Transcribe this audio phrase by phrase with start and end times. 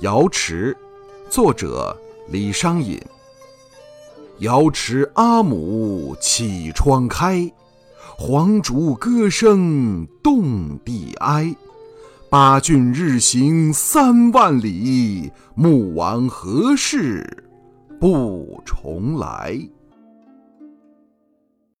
[0.00, 0.76] 瑶池
[1.28, 1.96] 作者
[2.28, 3.00] 李商隐。
[4.38, 7.50] 瑶池阿母绮窗开
[8.16, 11.52] 黄竹歌声动地哀。
[12.30, 17.44] 八骏日行三万里牧王何事
[17.98, 19.58] 不重来？